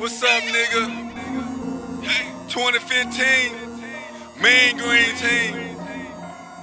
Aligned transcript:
What's 0.00 0.22
up, 0.22 0.42
nigga? 0.42 0.82
2015, 2.50 3.52
Mean 4.42 4.76
Green 4.76 5.14
Team. 5.16 5.76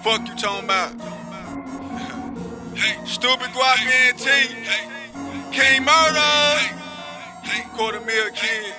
Fuck 0.03 0.27
you 0.27 0.35
talking 0.35 0.65
about? 0.65 0.91
Stupid 3.07 3.49
Guap 3.53 3.79
NT. 4.11 4.27
King 5.51 5.83
Murder. 5.83 6.59
Quarter 7.73 8.01
mil 8.01 8.29
kid. 8.35 8.75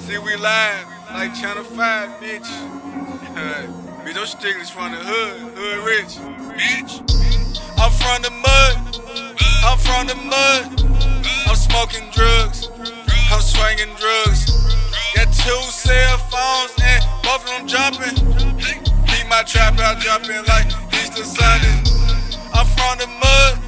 See, 0.00 0.16
we 0.16 0.36
live 0.36 0.86
like 1.12 1.34
Channel 1.34 1.64
5, 1.64 2.20
bitch. 2.20 2.46
bitch, 4.04 4.14
those 4.14 4.30
sticklers 4.30 4.70
from 4.70 4.92
the 4.92 4.98
hood. 4.98 5.52
Hood 5.54 5.84
rich. 5.84 6.16
Bitch. 6.56 7.21
I'm 7.92 7.98
from 7.98 8.22
the 8.22 8.30
mud. 8.30 8.74
I'm 9.64 9.78
from 9.78 10.06
the 10.06 10.14
mud. 10.14 10.80
I'm 11.46 11.54
smoking 11.54 12.08
drugs. 12.10 12.70
I'm 13.30 13.42
swinging 13.42 13.94
drugs. 13.96 14.48
Got 15.14 15.28
two 15.32 15.60
cell 15.68 16.16
phones 16.32 16.72
and 16.80 17.04
both 17.22 17.44
of 17.44 17.50
them 17.50 17.68
jumping. 17.68 18.16
Keep 19.06 19.28
my 19.28 19.42
trap 19.42 19.78
out 19.78 20.00
jumping 20.00 20.42
like 20.46 20.68
Easter 20.94 21.24
Sunday. 21.24 21.84
I'm 22.54 22.64
from 22.64 22.96
the 22.96 23.08
mud. 23.20 23.60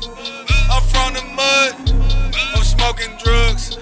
I'm 0.73 0.83
from 0.89 1.13
the 1.13 1.25
mud. 1.37 1.75
I'm 2.57 2.65
smoking 2.65 3.15
drugs. 3.23 3.77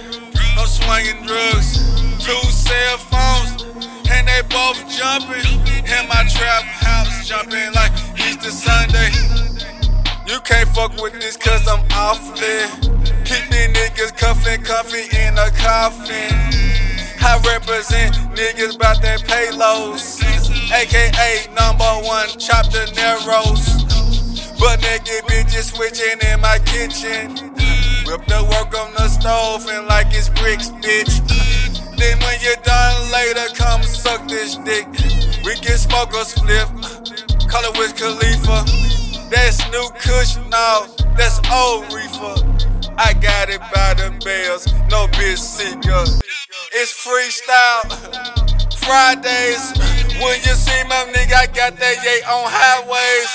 I'm 0.59 0.66
swinging 0.66 1.24
drugs. 1.24 1.79
Two 2.18 2.43
cell 2.51 2.98
phones 2.98 3.62
and 4.10 4.27
they 4.27 4.43
both 4.51 4.79
jumping. 4.90 5.46
In 5.87 6.09
my 6.09 6.24
trap 6.27 6.62
house 6.65 7.29
jumping 7.29 7.73
like 7.74 7.93
can't 10.62 10.77
fuck 10.77 11.02
with 11.02 11.12
this 11.15 11.37
cause 11.37 11.66
I'm 11.66 11.84
awfully. 11.93 12.62
Keep 13.25 13.51
these 13.51 13.69
niggas 13.75 14.16
cuffin' 14.16 14.63
comfy 14.63 15.04
in 15.16 15.35
a 15.35 15.51
coffin. 15.59 16.30
I 17.21 17.41
represent 17.46 18.15
niggas 18.37 18.79
bout 18.79 19.02
their 19.02 19.19
payloads. 19.19 20.23
AKA 20.73 21.52
number 21.54 22.07
one, 22.07 22.29
chop 22.38 22.66
the 22.71 22.91
narrows. 22.95 23.82
But 24.60 24.80
nigga 24.80 25.21
bitches 25.27 25.74
switching 25.74 26.21
in 26.30 26.41
my 26.41 26.59
kitchen. 26.66 27.35
Whip 28.07 28.24
the 28.26 28.43
work 28.51 28.79
on 28.79 28.93
the 28.95 29.09
stove 29.09 29.66
and 29.69 29.87
like 29.87 30.09
it's 30.10 30.29
bricks, 30.29 30.71
bitch. 30.71 31.19
Then 31.97 32.19
when 32.21 32.38
you're 32.41 32.63
done 32.63 33.10
later, 33.10 33.52
come 33.54 33.82
suck 33.82 34.29
this 34.29 34.57
dick. 34.57 34.87
We 35.45 35.54
can 35.57 35.79
smoke 35.79 36.15
a. 36.15 36.24
Call 37.49 37.65
it 37.65 37.79
with 37.79 37.97
Khalifa. 37.97 38.91
That's 39.33 39.65
new 39.73 39.88
Kush, 39.97 40.37
no, 40.52 40.85
that's 41.16 41.41
old 41.49 41.88
reefer. 41.88 42.37
I 42.99 43.15
got 43.15 43.49
it 43.49 43.65
by 43.73 43.97
the 43.97 44.13
bells, 44.21 44.69
no 44.91 45.09
bitch 45.09 45.41
seeker. 45.41 46.05
It's 46.77 46.93
freestyle. 46.93 47.88
Fridays, 48.77 49.73
when 50.21 50.37
you 50.45 50.53
see 50.53 50.85
my 50.85 51.09
nigga, 51.16 51.33
I 51.33 51.47
got 51.47 51.80
that 51.80 51.97
yay 52.05 52.21
on 52.29 52.45
highways. 52.45 53.33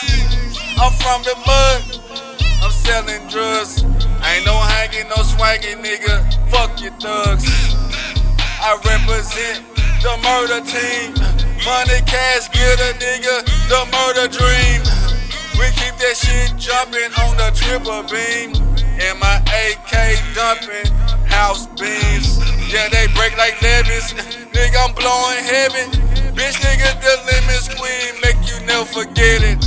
I'm 0.77 0.93
from 1.01 1.25
the 1.25 1.33
mud, 1.49 1.81
I'm 2.61 2.69
selling 2.69 3.27
drugs. 3.27 3.81
Ain't 4.21 4.45
no 4.45 4.53
hanging, 4.53 5.09
no 5.09 5.23
swanging, 5.23 5.81
nigga. 5.81 6.21
Fuck 6.51 6.79
your 6.79 6.93
thugs. 7.01 7.49
I 8.61 8.77
represent 8.85 9.65
the 10.05 10.13
murder 10.21 10.61
team. 10.61 11.17
Money, 11.65 12.05
cash, 12.05 12.49
get 12.53 12.77
a 12.85 12.93
nigga, 13.01 13.46
jumping 16.77 17.11
on 17.25 17.33
the 17.41 17.49
triple 17.57 18.03
beam. 18.05 18.53
And 19.01 19.17
my 19.19 19.41
AK 19.49 19.93
dumping 20.37 20.89
house 21.25 21.65
beams. 21.73 22.37
Yeah, 22.69 22.89
they 22.89 23.07
break 23.17 23.33
like 23.37 23.57
levies. 23.61 24.13
nigga, 24.53 24.77
I'm 24.85 24.93
blowing 24.93 25.41
heaven. 25.41 25.89
Bitch, 26.37 26.57
nigga, 26.61 26.89
the 27.01 27.13
lemon 27.25 27.61
queen 27.81 28.13
make 28.21 28.37
you 28.45 28.57
never 28.65 28.85
forget 28.85 29.41
it. 29.41 29.57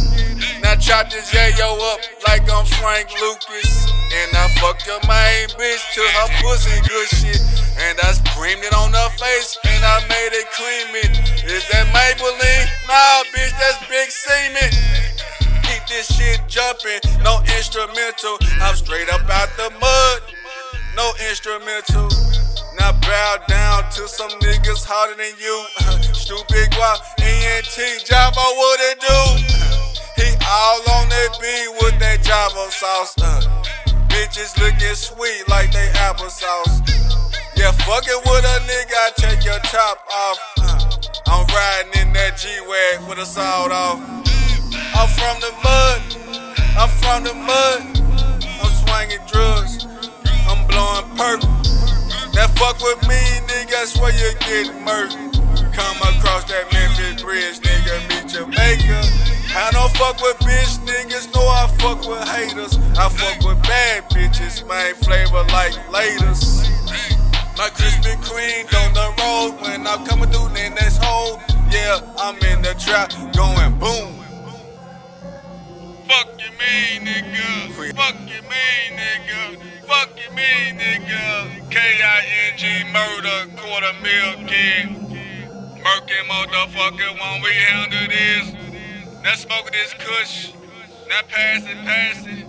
Now 0.62 0.76
chop 0.76 1.10
this 1.10 1.30
yayo 1.34 1.74
up 1.90 2.00
like 2.28 2.46
I'm 2.46 2.66
Frank 2.78 3.10
Lucas. 3.18 3.90
And 3.90 4.30
I 4.34 4.46
fucked 4.62 4.86
your 4.86 5.02
main 5.06 5.50
bitch 5.58 5.82
to 5.94 6.02
her 6.02 6.28
pussy 6.42 6.78
good 6.86 7.08
shit. 7.10 7.42
And 7.78 7.98
I 8.06 8.12
screamed 8.14 8.62
it 8.62 8.74
on 8.74 8.92
her 8.92 9.10
face 9.18 9.58
and 9.64 9.82
I 9.82 9.98
made 10.06 10.34
it 10.34 10.46
creamy. 10.54 11.06
Is 11.42 11.66
that 11.70 11.86
Maybelline? 11.90 12.68
Nah, 12.86 13.22
bitch, 13.34 13.54
that's 13.58 13.78
big 13.88 14.10
semen 14.10 14.79
shit 16.40 16.48
jumping, 16.48 17.22
no 17.22 17.40
instrumental. 17.56 18.38
I'm 18.60 18.74
straight 18.76 19.08
up 19.10 19.28
out 19.28 19.48
the 19.56 19.70
mud, 19.80 20.22
no 20.96 21.12
instrumental. 21.28 22.08
Now 22.78 22.92
bow 23.00 23.38
down 23.48 23.84
to 23.92 24.08
some 24.08 24.30
niggas 24.40 24.84
harder 24.84 25.16
than 25.16 25.34
you. 25.38 25.64
Stupid 26.14 26.70
guap, 26.72 26.98
ENT, 27.20 28.04
Java, 28.04 28.40
what 28.40 28.80
it 28.80 29.00
do? 29.00 29.20
He 30.22 30.30
all 30.46 30.80
on 31.00 31.08
that 31.08 31.38
beat 31.40 31.70
with 31.82 31.98
that 32.00 32.22
Java 32.22 32.70
sauce. 32.70 33.14
Uh, 33.20 33.40
bitches 34.08 34.56
looking 34.58 34.94
sweet 34.94 35.48
like 35.48 35.72
they 35.72 35.88
applesauce. 35.94 36.80
Yeah, 37.56 37.72
fucking 37.72 38.20
with 38.24 38.44
a 38.44 38.58
nigga, 38.64 38.96
I 38.96 39.10
take 39.16 39.44
your 39.44 39.58
top 39.60 39.98
off. 40.12 40.38
Uh, 40.58 40.90
I'm 41.26 41.46
riding 41.46 42.08
in 42.08 42.12
that 42.14 42.38
G-Wag 42.38 43.08
with 43.08 43.18
a 43.18 43.26
sawed 43.26 43.72
off. 43.72 44.00
I'm 44.94 45.08
from 45.08 45.40
the 45.40 45.52
mud. 45.62 46.20
I'm 46.76 46.88
from 46.88 47.24
the 47.24 47.34
mud. 47.34 48.00
I'm 48.62 48.72
swinging 48.84 49.24
drugs. 49.26 49.86
I'm 50.46 50.66
blowing 50.66 51.08
purple. 51.16 51.48
That 52.34 52.50
fuck 52.56 52.78
with 52.80 53.02
me, 53.08 53.18
nigga, 53.46 53.70
that's 53.70 53.98
where 53.98 54.12
you 54.14 54.30
get 54.40 54.70
murked. 54.86 55.34
Come 55.74 55.96
across 56.02 56.44
that 56.44 56.70
Memphis 56.72 57.22
bridge, 57.22 57.60
nigga, 57.60 58.00
meet 58.08 58.30
Jamaica. 58.30 59.02
I 59.52 59.70
don't 59.72 59.90
fuck 59.98 60.22
with 60.22 60.38
bitch 60.38 60.78
niggas, 60.86 61.34
no, 61.34 61.40
I 61.42 61.66
fuck 61.78 62.06
with 62.06 62.26
haters. 62.28 62.78
I 62.96 63.08
fuck 63.08 63.44
with 63.44 63.62
bad 63.64 64.08
bitches, 64.10 64.66
man, 64.66 64.94
flavor 64.94 65.42
like 65.52 65.74
laters. 65.90 66.70
My 67.58 67.68
Krispy 67.68 68.16
Kreme 68.24 68.64
on 68.86 68.94
the 68.94 69.08
road 69.20 69.60
when 69.60 69.86
I'm 69.86 70.06
coming 70.06 70.30
through 70.30 70.54
in 70.56 70.74
this 70.76 70.96
hole. 71.02 71.40
Yeah, 71.70 72.00
I'm 72.16 72.36
in 72.38 72.62
the 72.62 72.74
trap 72.78 73.12
going 73.36 73.78
boom. 73.78 74.09
Nigga. 77.04 77.94
Fuck 77.94 78.16
you 78.28 78.42
mean, 78.42 78.98
nigga. 78.98 79.56
Fuck 79.86 80.10
you 80.20 80.30
mean, 80.36 80.78
nigga. 80.78 81.70
K-I-N-G 81.70 82.84
murder, 82.92 83.56
quarter 83.56 83.92
mil 84.02 84.46
kid. 84.46 84.90
Murky 85.82 86.20
motherfucker, 86.28 87.12
when 87.20 87.42
we 87.42 87.52
handle 87.52 88.06
this. 88.08 88.52
Now 89.24 89.34
smoking 89.34 89.72
this 89.72 89.94
kush. 89.94 90.52
Now 91.08 91.22
pass 91.28 91.62
it, 91.64 91.76
pass 91.86 92.26
it. 92.26 92.46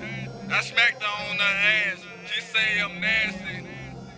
I 0.52 0.62
smacked 0.62 1.02
her 1.02 1.32
on 1.32 1.38
the 1.38 1.44
ass. 1.44 2.06
She 2.26 2.42
say 2.42 2.82
I'm 2.84 3.00
nasty. 3.00 3.68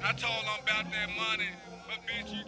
I 0.03 0.13
told 0.13 0.33
her 0.33 0.63
about 0.63 0.91
that 0.91 1.09
money. 1.15 1.49
But 1.87 1.99
bitch, 2.07 2.33
you 2.33 2.43